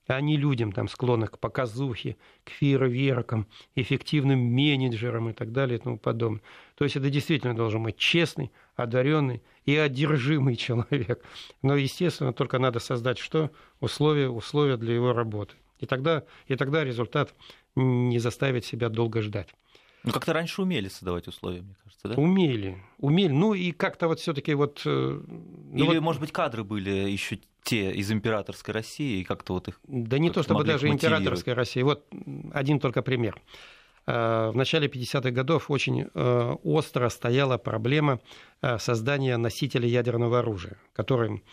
[0.07, 5.81] а не людям, там, склонных к показухе, к фейерверкам, эффективным менеджерам и так далее и
[5.81, 6.41] тому подобное.
[6.75, 11.23] То есть это действительно должен быть честный, одаренный и одержимый человек.
[11.61, 13.51] Но, естественно, только надо создать что?
[13.79, 15.55] Условия, условия для его работы.
[15.79, 17.33] И тогда, и тогда результат
[17.75, 19.49] не заставит себя долго ждать.
[20.03, 22.15] Ну, как-то раньше умели создавать условия, мне кажется, да?
[22.15, 23.31] Умели, умели.
[23.31, 24.81] Ну, и как-то вот все таки вот...
[24.85, 26.01] Э, ну, Или, вот...
[26.01, 29.79] может быть, кадры были еще те из императорской России, и как-то вот их...
[29.87, 31.81] Да не то, чтобы даже императорской России.
[31.81, 32.05] Вот
[32.53, 33.41] один только пример.
[34.05, 38.19] Э, в начале 50-х годов очень э, остро стояла проблема
[38.77, 41.43] создания носителя ядерного оружия, которым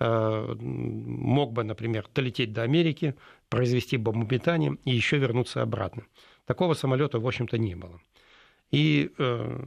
[0.00, 3.16] мог бы, например, долететь до Америки,
[3.48, 6.04] произвести бомбометание и еще вернуться обратно.
[6.48, 8.00] Такого самолета, в общем-то, не было.
[8.70, 9.60] И, э,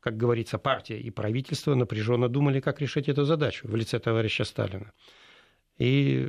[0.00, 4.90] как говорится, партия и правительство напряженно думали, как решить эту задачу в лице товарища Сталина.
[5.78, 6.28] И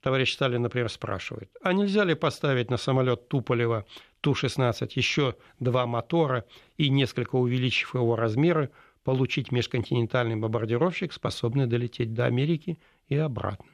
[0.00, 3.84] товарищ Сталин, например, спрашивает, а нельзя ли поставить на самолет Туполева
[4.22, 6.46] Ту-16 еще два мотора
[6.78, 8.70] и, несколько увеличив его размеры,
[9.04, 13.66] получить межконтинентальный бомбардировщик, способный долететь до Америки и обратно?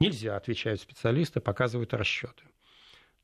[0.00, 2.42] Нельзя, отвечают специалисты, показывают расчеты.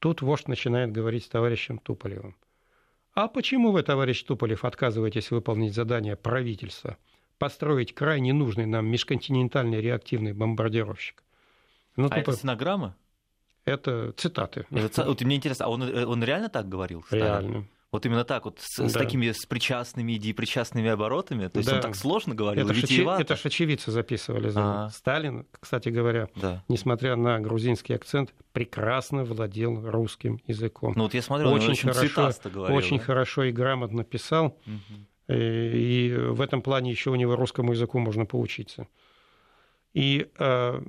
[0.02, 2.34] Тут вождь начинает говорить с товарищем Туполевым.
[3.14, 6.96] А почему вы, товарищ Туполев, отказываетесь выполнить задание правительства
[7.38, 11.22] построить крайне нужный нам межконтинентальный реактивный бомбардировщик?
[11.94, 12.28] Ну, а Туполев...
[12.28, 12.96] это стенограмма?
[13.64, 14.66] Это цитаты.
[14.72, 17.04] Это, вот мне интересно, а он, э, он реально так говорил?
[17.12, 17.68] Реально.
[17.92, 18.88] Вот именно так, вот с, да.
[18.88, 21.48] с такими с причастными и причастными оборотами.
[21.48, 21.76] То есть да.
[21.76, 23.20] он так сложно говорил, это витиевато.
[23.20, 24.48] это ж очевидцы записывали.
[24.48, 24.88] А-а-а.
[24.88, 26.64] Сталин, кстати говоря, да.
[26.68, 30.94] несмотря на грузинский акцент, прекрасно владел русским языком.
[30.96, 33.04] Ну вот я смотрю, очень, он очень хорошо, говорил, очень да?
[33.04, 34.58] хорошо и грамотно писал.
[34.66, 35.34] Угу.
[35.34, 38.88] И в этом плане еще у него русскому языку можно поучиться.
[39.92, 40.82] И а,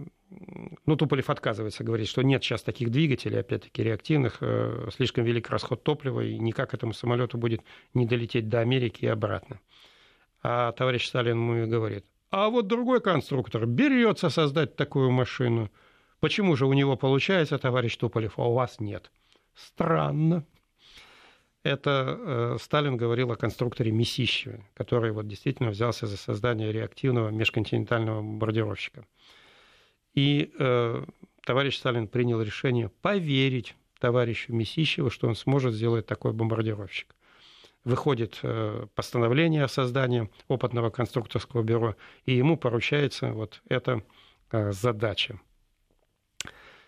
[0.86, 5.84] ну, Туполев отказывается, говорит, что нет сейчас таких двигателей, опять-таки, реактивных, э, слишком велик расход
[5.84, 7.62] топлива, и никак этому самолету будет
[7.94, 9.60] не долететь до Америки и обратно.
[10.42, 15.70] А товарищ Сталин ему говорит, а вот другой конструктор берется создать такую машину.
[16.20, 19.12] Почему же у него получается, товарищ Туполев, а у вас нет?
[19.56, 20.46] Странно.
[21.64, 28.18] Это э, Сталин говорил о конструкторе Месищеве, который вот действительно взялся за создание реактивного межконтинентального
[28.22, 29.06] бомбардировщика.
[30.14, 31.06] И э,
[31.44, 37.16] товарищ Сталин принял решение поверить товарищу Месищеву, что он сможет сделать такой бомбардировщик.
[37.84, 41.96] Выходит э, постановление о создании опытного конструкторского бюро,
[42.26, 44.04] и ему поручается вот эта
[44.52, 45.40] э, задача.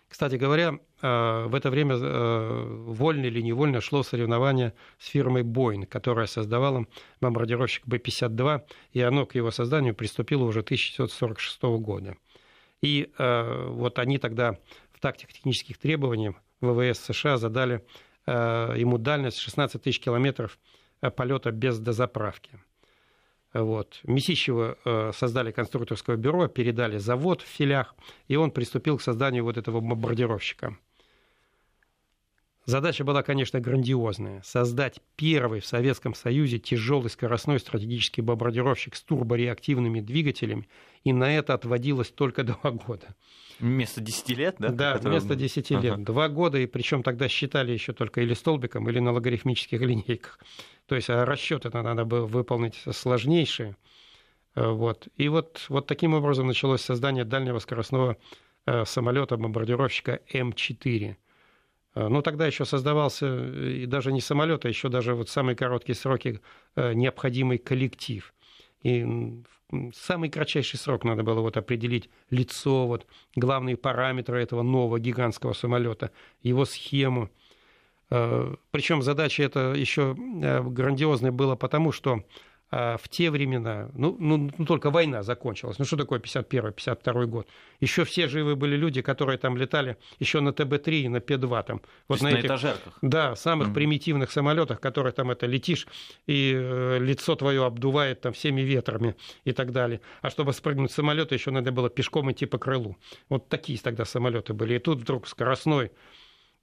[0.07, 6.85] Кстати говоря, в это время вольно или невольно шло соревнование с фирмой Boeing, которая создавала
[7.19, 8.61] бомбардировщик Б-52,
[8.93, 12.15] и оно к его созданию приступило уже 1946 года.
[12.81, 14.57] И вот они тогда
[14.91, 17.83] в тактико-технических требованиях ВВС США задали
[18.27, 20.59] ему дальность 16 тысяч километров
[21.15, 22.59] полета без дозаправки.
[23.55, 24.01] Вот.
[24.03, 27.95] Месищева э, создали конструкторское бюро, передали завод в филях,
[28.27, 30.77] и он приступил к созданию вот этого бомбардировщика.
[32.65, 34.41] Задача была, конечно, грандиозная.
[34.43, 40.67] Создать первый в Советском Союзе тяжелый скоростной стратегический бомбардировщик с турбореактивными двигателями,
[41.03, 43.15] и на это отводилось только два года.
[43.59, 44.69] Вместо 10 лет, да?
[44.69, 45.11] Да, который...
[45.11, 45.93] вместо 10 лет.
[45.93, 46.03] Ага.
[46.03, 50.39] Два года, и причем тогда считали еще только или столбиком, или на логарифмических линейках.
[50.87, 53.77] То есть а расчеты надо было выполнить сложнейшие.
[54.55, 55.07] Э, вот.
[55.17, 58.17] И вот, вот таким образом началось создание дальнего скоростного
[58.65, 61.15] э, самолета бомбардировщика М4.
[61.95, 65.55] Э, ну, тогда еще создавался э, и даже не самолет, а еще даже вот самые
[65.55, 66.41] короткие сроки
[66.75, 68.33] э, необходимый коллектив.
[68.83, 69.41] И
[69.95, 76.11] самый кратчайший срок надо было вот определить лицо, вот, главные параметры этого нового гигантского самолета,
[76.43, 77.31] его схему.
[78.09, 82.23] Причем задача эта еще грандиозная была потому, что
[82.71, 85.79] в те времена, ну, ну, ну, только война закончилась.
[85.79, 87.47] Ну, что такое 51-52 год?
[87.79, 91.63] Еще все живы были люди, которые там летали еще на ТБ-3 и на П-2.
[91.63, 92.97] Там, вот на, на этих, этажерках?
[93.01, 93.73] Да, самых mm-hmm.
[93.73, 95.87] примитивных самолетах, которые там это летишь,
[96.25, 100.01] и э, лицо твое обдувает там всеми ветрами и так далее.
[100.21, 102.97] А чтобы спрыгнуть с самолета, еще надо было пешком идти по крылу.
[103.29, 104.75] Вот такие тогда самолеты были.
[104.75, 105.91] И тут вдруг скоростной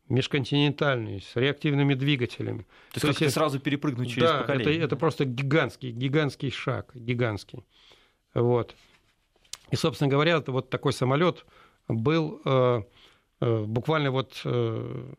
[0.09, 2.67] межконтинентальный, с реактивными двигателями.
[2.93, 4.77] То, То есть как-то сразу перепрыгнуть через да, поколение.
[4.77, 7.65] Это, это просто гигантский, гигантский шаг, гигантский.
[8.35, 8.75] Вот.
[9.71, 11.47] И, собственно говоря, вот такой самолет
[11.88, 12.83] был э,
[13.41, 15.15] э, буквально вот э,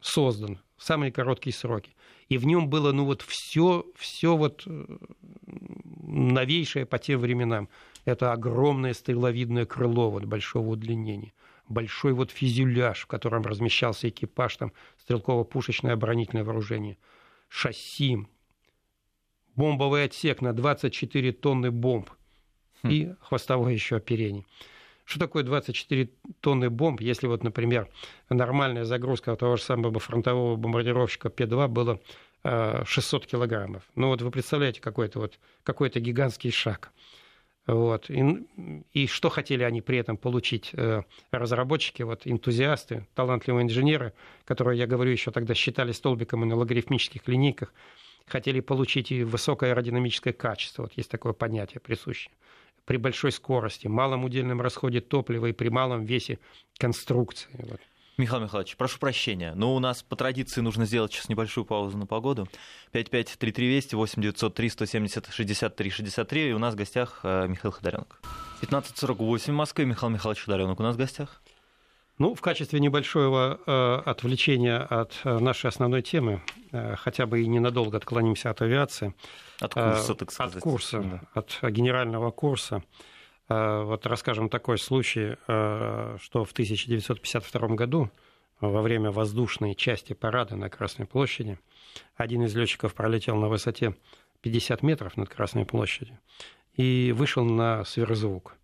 [0.00, 1.94] создан в самые короткие сроки.
[2.28, 4.86] И в нем было, ну вот все, все вот э,
[6.02, 7.68] новейшее по тем временам.
[8.06, 11.32] Это огромное стреловидное крыло вот большого удлинения
[11.68, 16.98] большой вот фюзеляж, в котором размещался экипаж, там стрелково-пушечное оборонительное вооружение,
[17.48, 18.26] шасси,
[19.56, 22.10] бомбовый отсек на 24 тонны бомб
[22.82, 22.88] хм.
[22.88, 24.44] и хвостовое еще оперение.
[25.04, 27.88] Что такое 24 тонны бомб, если вот, например,
[28.30, 31.98] нормальная загрузка того же самого фронтового бомбардировщика П-2 была
[32.84, 33.82] 600 килограммов.
[33.94, 36.90] Ну вот вы представляете какой-то вот какой-то гигантский шаг.
[37.66, 38.10] Вот.
[38.10, 38.46] И,
[38.92, 40.70] и что хотели они при этом получить?
[40.74, 44.12] Э, разработчики, вот, энтузиасты, талантливые инженеры,
[44.44, 47.72] которые, я говорю, еще тогда считали столбиком на логарифмических линейках,
[48.26, 50.82] хотели получить и высокое аэродинамическое качество.
[50.82, 52.32] Вот есть такое понятие присущее.
[52.84, 56.38] При большой скорости, малом удельном расходе топлива и при малом весе
[56.76, 57.48] конструкции.
[57.54, 57.80] Вот.
[58.16, 62.06] Михаил Михайлович, прошу прощения, но у нас по традиции нужно сделать сейчас небольшую паузу на
[62.06, 62.46] погоду.
[62.92, 68.20] 553320 8903 170 63 63, и у нас в гостях э, Михаил Ходоренок.
[68.62, 71.42] 15.48 в Москве, Михаил Михайлович Ходоренок у нас в гостях.
[72.18, 77.48] Ну, в качестве небольшого э, отвлечения от э, нашей основной темы, э, хотя бы и
[77.48, 79.12] ненадолго отклонимся от авиации.
[79.58, 80.56] От курса, так сказать.
[80.56, 81.20] От курса, да.
[81.34, 82.76] от генерального курса.
[82.76, 83.13] Э,
[83.48, 88.10] вот расскажем такой случай, э, что в 1952 году
[88.60, 91.58] во время воздушной части парада на Красной площади
[92.16, 93.94] один из летчиков пролетел на высоте
[94.40, 96.18] 50 метров над Красной площадью
[96.74, 98.56] и вышел на сверхзвук.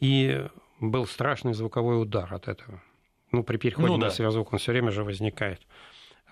[0.00, 0.46] И
[0.80, 2.82] был страшный звуковой удар от этого.
[3.30, 4.06] Ну, при переходе ну, да.
[4.06, 5.60] на сверхзвук он все время же возникает.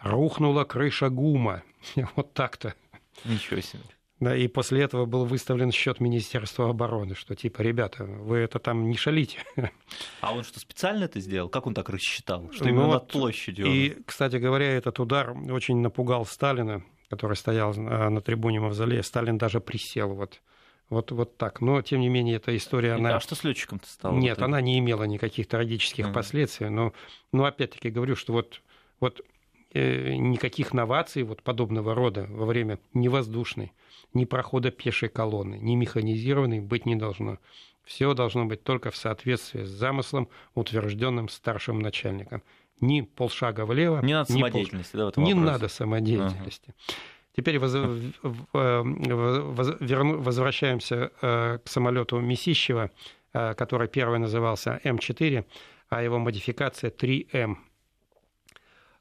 [0.02, 1.62] Рухнула крыша ГУМа.
[2.16, 2.74] вот так-то.
[3.24, 3.82] Ничего себе.
[4.20, 8.90] Да, и после этого был выставлен счет Министерства обороны, что типа, ребята, вы это там
[8.90, 9.38] не шалите.
[10.20, 11.48] А он что, специально это сделал?
[11.48, 12.50] Как он так рассчитал?
[12.52, 13.66] Что именно ну, над площадью?
[13.66, 19.00] И, кстати говоря, этот удар очень напугал Сталина, который стоял а, на трибуне Мавзолея.
[19.00, 20.40] Сталин даже присел вот
[20.90, 21.60] вот, вот так.
[21.60, 22.94] Но, тем не менее, эта история...
[22.94, 23.16] Она...
[23.16, 24.16] А что с летчиком-то стало?
[24.16, 26.12] Нет, вот она не имела никаких трагических mm.
[26.12, 26.68] последствий.
[26.68, 26.92] Но,
[27.32, 28.60] но опять-таки говорю, что вот,
[28.98, 29.20] вот
[29.72, 33.72] э, никаких новаций вот подобного рода во время невоздушной
[34.14, 37.38] ни прохода пешей колонны, ни механизированной быть не должно.
[37.84, 42.42] Все должно быть только в соответствии с замыслом, утвержденным старшим начальником.
[42.80, 45.12] Ни полшага влево, не надо ни самодеятельности, пол...
[45.14, 46.74] да, Не надо самодеятельности.
[46.76, 46.98] Ага.
[47.36, 47.74] Теперь воз...
[50.24, 52.90] возвращаемся э, к самолету Месищева,
[53.32, 55.44] э, который первый назывался М4.
[55.88, 57.56] а его модификация 3М.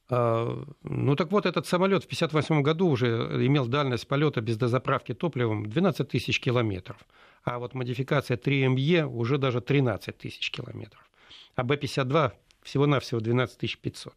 [0.10, 3.08] А, ну так вот, этот самолет в 1958 году уже
[3.46, 6.98] имел дальность полета без дозаправки топливом 12 тысяч километров,
[7.44, 11.08] а вот модификация 3МЕ уже даже 13 тысяч километров,
[11.56, 12.32] а Б-52
[12.64, 14.14] всего-навсего 12 500.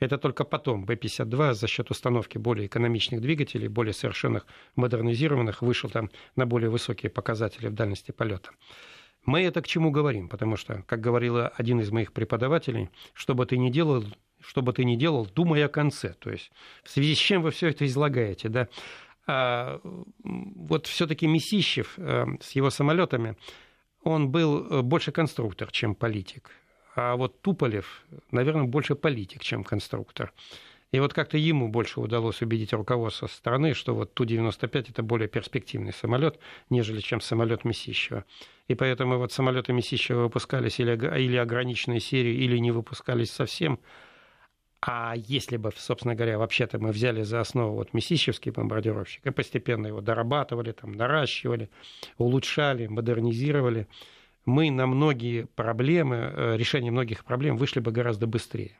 [0.00, 6.10] Это только потом Б-52 за счет установки более экономичных двигателей, более совершенных модернизированных, вышел там
[6.36, 8.50] на более высокие показатели в дальности полета.
[9.24, 10.28] Мы это к чему говорим?
[10.28, 14.04] Потому что, как говорил один из моих преподавателей, что бы ты ни делал,
[14.46, 16.14] что бы ты ни делал, думай о конце.
[16.14, 16.50] То есть
[16.82, 18.68] в связи с чем вы все это излагаете, да?
[19.26, 19.80] А,
[20.22, 23.36] вот все-таки Месищев э, с его самолетами,
[24.02, 26.50] он был э, больше конструктор, чем политик.
[26.94, 30.32] А вот Туполев, наверное, больше политик, чем конструктор.
[30.92, 35.92] И вот как-то ему больше удалось убедить руководство страны, что вот Ту-95 это более перспективный
[35.92, 36.38] самолет,
[36.70, 38.24] нежели чем самолет Месищева.
[38.68, 43.80] И поэтому вот самолеты Месищева выпускались или, или ограниченной серии, или не выпускались совсем.
[44.86, 49.86] А если бы, собственно говоря, вообще-то мы взяли за основу вот мессищевский бомбардировщик и постепенно
[49.86, 51.70] его дорабатывали, там, наращивали,
[52.18, 53.86] улучшали, модернизировали,
[54.44, 58.76] мы на многие проблемы, э, решение многих проблем вышли бы гораздо быстрее.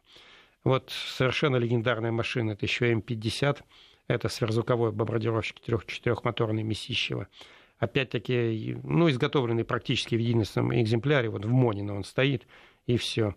[0.63, 3.63] Вот совершенно легендарная машина, это еще М-50,
[4.07, 7.29] это сверхзвуковой бомбардировщик четырехмоторный Месищева.
[7.79, 12.47] Опять-таки, ну, изготовленный практически в единственном экземпляре, вот в Монино он стоит,
[12.87, 13.35] и все.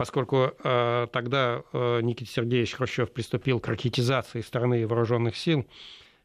[0.00, 5.66] Поскольку э, тогда э, Никита Сергеевич Хрущев приступил к ракетизации страны и вооруженных сил,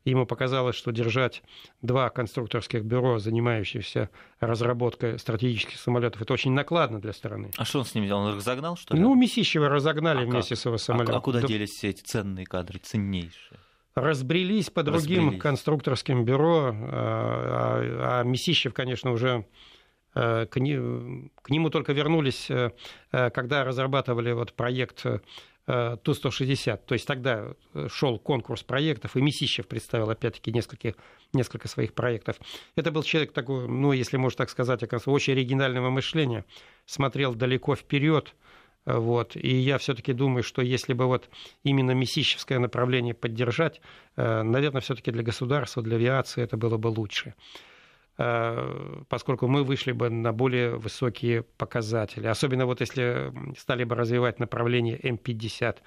[0.05, 1.41] Ему показалось, что держать
[1.81, 7.49] два конструкторских бюро, занимающихся разработкой стратегических самолетов, это очень накладно для страны.
[7.57, 8.21] А что он с ним делал?
[8.21, 9.01] Он их разогнал, что ли?
[9.01, 10.59] Ну, Месищева разогнали а вместе как?
[10.59, 11.15] с его самолетом.
[11.15, 11.47] А, а куда да...
[11.47, 13.59] делись все эти ценные кадры, ценнейшие?
[13.95, 15.41] Разбрелись по другим Разбрелись.
[15.41, 19.45] конструкторским бюро, а, а, а Месищев, конечно, уже
[20.15, 22.71] э, к, нему только вернулись, э,
[23.11, 25.05] э, когда разрабатывали вот проект
[25.67, 26.81] Э, Ту-160.
[26.85, 27.53] То есть тогда
[27.87, 30.93] шел конкурс проектов, и Месищев представил, опять-таки, несколько,
[31.33, 32.37] несколько своих проектов.
[32.75, 36.45] Это был человек такой, ну, если можно так сказать, очень оригинального мышления,
[36.85, 38.35] смотрел далеко вперед,
[38.85, 39.35] вот.
[39.35, 41.29] И я все-таки думаю, что если бы вот
[41.63, 43.81] именно мессищевское направление поддержать,
[44.15, 47.33] наверное, все-таки для государства, для авиации это было бы лучше.
[48.17, 52.27] Э, поскольку мы вышли бы на более высокие показатели.
[52.27, 55.77] Особенно вот если стали бы развивать направление М-50.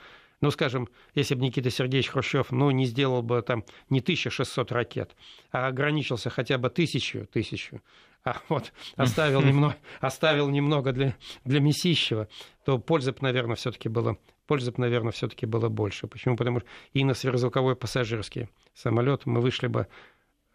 [0.40, 5.16] Ну, скажем, если бы Никита Сергеевич Хрущев ну, не сделал бы там не 1600 ракет,
[5.50, 7.80] а ограничился хотя бы тысячу, тысячу,
[8.24, 12.28] а вот оставил немного, оставил немного для, для Месищева,
[12.64, 16.06] то пользы бы, наверное, все-таки было, пользы бы, наверное, все-таки было больше.
[16.06, 16.36] Почему?
[16.36, 19.88] Потому что и на сверхзвуковой пассажирский самолет мы вышли бы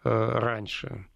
[0.04, 1.08] э, раньше.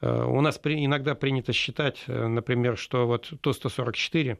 [0.00, 4.38] Э, у нас иногда принято считать, э, например, что вот Ту-144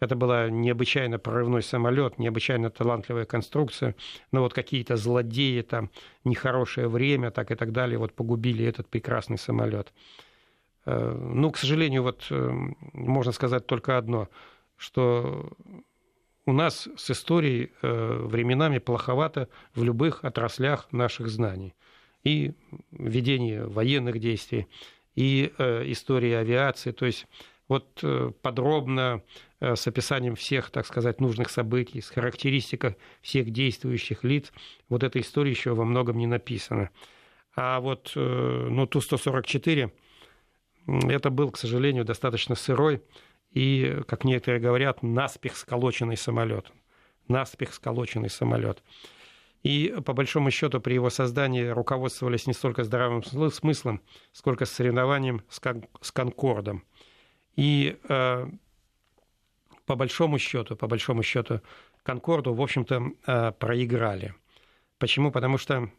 [0.00, 3.96] это была необычайно прорывной самолет, необычайно талантливая конструкция,
[4.30, 5.90] но вот какие-то злодеи, там,
[6.24, 9.92] нехорошее время, так и так далее, вот погубили этот прекрасный самолет.
[10.86, 14.28] Э, ну, к сожалению, вот можно сказать только одно,
[14.76, 15.50] что
[16.46, 21.74] у нас с историей временами плоховато в любых отраслях наших знаний
[22.24, 22.52] и
[22.90, 24.66] ведение военных действий,
[25.14, 26.92] и э, история авиации.
[26.92, 27.26] То есть
[27.66, 29.22] вот э, подробно
[29.60, 34.52] э, с описанием всех, так сказать, нужных событий, с характеристикой всех действующих лиц,
[34.88, 36.90] вот эта история еще во многом не написана.
[37.56, 39.90] А вот ну, Ту-144,
[40.86, 43.02] это был, к сожалению, достаточно сырой
[43.50, 46.70] и, как некоторые говорят, наспех сколоченный самолет.
[47.26, 48.82] Наспех сколоченный самолет.
[49.62, 54.00] И, по большому счету, при его создании руководствовались не столько здравым смыслом,
[54.32, 56.84] сколько соревнованием с, кон- с Конкордом.
[57.56, 58.46] И э,
[59.84, 61.60] по большому счету, по большому счету,
[62.04, 64.34] Конкорду, в общем-то, э, проиграли.
[64.98, 65.32] Почему?
[65.32, 65.90] Потому что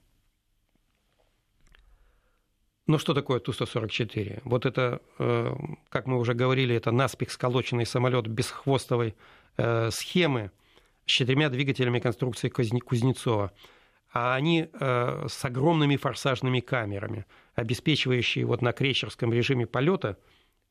[2.90, 4.42] ну, что такое Ту-144?
[4.46, 5.56] Вот это, э,
[5.90, 9.14] как мы уже говорили, это наспех сколоченный самолет без хвостовой
[9.58, 10.50] э, схемы,
[11.10, 13.52] четырьмя двигателями конструкции Кузнецова.
[14.12, 20.18] А они э, с огромными форсажными камерами, обеспечивающие вот на крейсерском режиме полета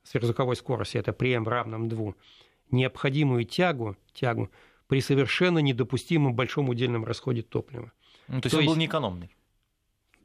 [0.03, 2.15] сверхзвуковой скорости, это при М равном 2,
[2.71, 4.51] необходимую тягу, тягу
[4.89, 7.93] при совершенно недопустимом большом удельном расходе топлива.
[8.27, 9.31] Ну, то есть то он есть, был неэкономный?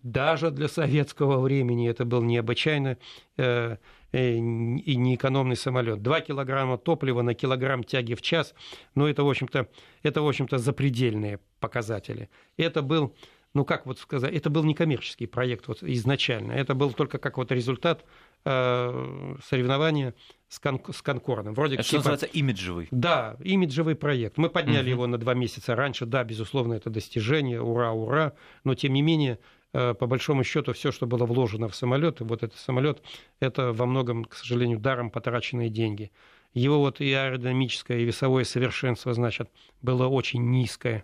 [0.04, 2.98] Даже для советского времени это был необычайно
[3.38, 3.78] э,
[4.12, 6.04] э, и неэкономный самолет.
[6.04, 8.54] Два килограмма топлива на килограмм тяги в час,
[8.96, 9.70] ну это, в общем-то,
[10.04, 12.30] это, в общем-то, запредельные показатели.
[12.58, 13.16] Это был
[13.54, 17.38] ну как вот сказать, это был не коммерческий проект вот изначально, это был только как
[17.38, 18.04] вот результат
[18.46, 20.16] э, соревнования
[20.50, 21.54] с, кон, с Конкордом.
[21.54, 22.88] Вроде это типа, называется имиджевый.
[22.92, 24.38] Да, имиджевый проект.
[24.38, 24.90] Мы подняли угу.
[24.90, 28.34] его на два месяца раньше, да, безусловно, это достижение, ура, ура,
[28.64, 29.38] но тем не менее
[29.74, 33.02] по большому счету все, что было вложено в самолет, вот этот самолет,
[33.40, 36.12] это во многом, к сожалению, даром потраченные деньги.
[36.54, 39.50] Его вот и аэродинамическое, и весовое совершенство, значит,
[39.82, 41.04] было очень низкое.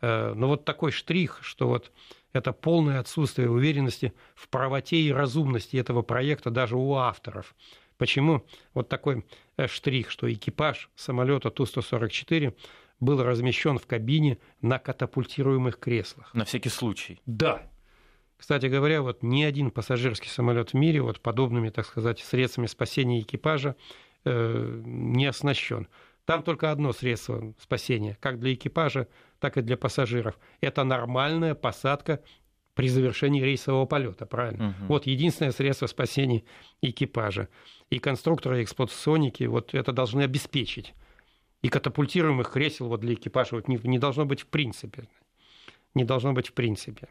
[0.00, 1.90] Э, но вот такой штрих, что вот
[2.32, 7.54] это полное отсутствие уверенности в правоте и разумности этого проекта даже у авторов.
[7.98, 9.24] Почему вот такой
[9.56, 12.54] э, штрих, что экипаж самолета Ту-144
[13.00, 16.32] был размещен в кабине на катапультируемых креслах.
[16.34, 17.20] На всякий случай.
[17.26, 17.69] Да.
[18.40, 23.20] Кстати говоря, вот ни один пассажирский самолет в мире вот подобными, так сказать, средствами спасения
[23.20, 23.76] экипажа
[24.24, 25.88] э, не оснащен.
[26.24, 29.08] Там только одно средство спасения, как для экипажа,
[29.40, 30.38] так и для пассажиров.
[30.62, 32.22] Это нормальная посадка
[32.72, 34.68] при завершении рейсового полета, правильно?
[34.68, 34.86] Угу.
[34.88, 36.42] Вот единственное средство спасения
[36.80, 37.48] экипажа.
[37.90, 40.94] И конструкторы, и эксплуатационники вот это должны обеспечить.
[41.60, 45.08] И катапультируемых кресел вот для экипажа вот не, не должно быть в принципе.
[45.94, 47.08] Не должно быть в принципе.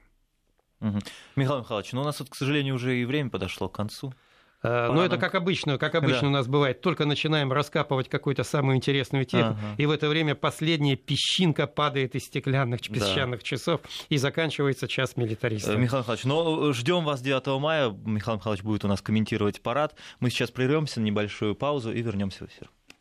[0.82, 1.00] Угу.
[1.36, 4.14] Михаил Михайлович, ну у нас вот, к сожалению, уже и время подошло к концу.
[4.62, 6.28] Э, но это как обычно, как обычно да.
[6.28, 6.82] у нас бывает.
[6.82, 9.76] Только начинаем раскапывать какую-то самую интересную тему, ага.
[9.78, 13.46] и в это время последняя песчинка падает из стеклянных песчаных да.
[13.46, 15.76] часов, и заканчивается час милитаристов.
[15.76, 17.90] Э, Михаил Михайлович, ну ждем вас 9 мая.
[17.90, 19.96] Михаил Михайлович будет у нас комментировать парад.
[20.20, 22.70] Мы сейчас прервемся на небольшую паузу и вернемся в эфир.